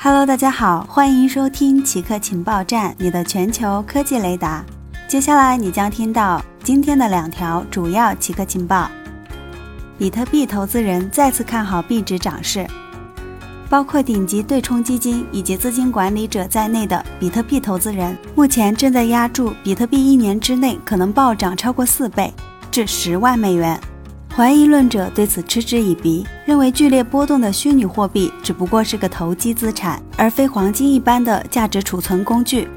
[0.00, 4.64] Hello，大家好，欢迎收听奇客情报站，你的全球科技雷达。
[5.08, 8.88] 接下来你将听到今天的两条主要奇客情报：
[9.98, 12.64] 比特币投资人再次看好币值涨势，
[13.68, 22.32] 包括顶级对冲基金以及资金管理者在内的比特币投资人，目前正在压注比特币一年之内可能暴涨超过四倍，
[22.70, 23.78] 至十万美元。
[24.38, 32.68] 怀疑论者对此嗤之以鼻，认为剧烈波动的虚拟货币只不过是个投机资产，而非黄金一般的价值储存工具。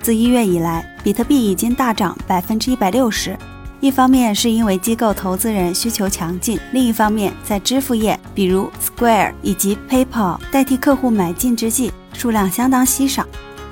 [0.00, 3.36] 自一月以来，比特币已经大涨百分之一百六十。
[3.80, 13.26] 一方面是因为机构投资人需求强劲，另一方面在支付业，比如 Square 以及 PayPal 代替客户买进之际，数量相当稀少。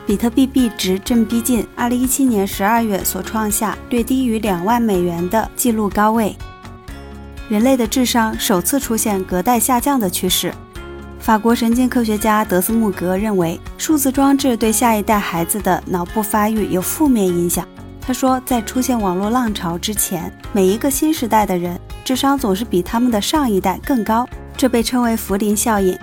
[0.07, 6.37] 比特币币值正逼近二零一七年十二月所创下略低于两万美元的纪录高位。
[7.51, 10.55] 人类的智商首次出现隔代下降的趋势。
[11.19, 17.67] 法国神经科学家德斯穆格认为，数字装置对下一代孩子的脑部发育有负面影响。
[18.01, 24.25] 他说，在出现网络浪潮之前，每一个新时代的人智商总是比他们的上一代更高，
[24.57, 25.99] 这被称为福林效应。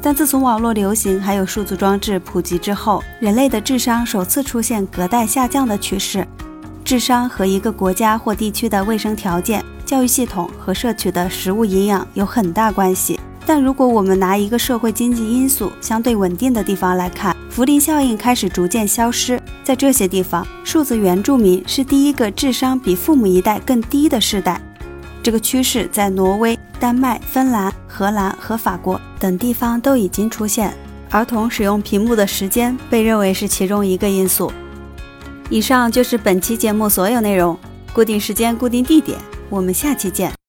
[0.00, 6.24] 但自从网络流行还有数字装置普及之后，人类的智商首次出现隔代下降的趋势。
[6.86, 9.62] 智商和一个国家或地区的卫生条件。
[9.84, 19.40] 教育系统和摄取的食物营养有很大关系，但如果我们拿一个社会经济因素相对稳定的地方来看，福林效应开始逐渐消失。
[19.64, 24.60] 在这些地方，数字原住民是第一个智商比父母一代更低的世代。
[25.24, 30.72] 这个趋势在挪威、丹麦、芬兰、荷兰和法国等地方都已经出现。
[31.10, 34.52] 儿童使用屏幕的时间被认为是其中一个因素。
[35.48, 37.58] 以上就是本期节目所有内容，
[37.92, 39.18] 固定时间，固定地点。
[39.48, 40.35] 我们下期见。